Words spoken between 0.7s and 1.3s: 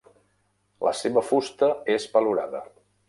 La seva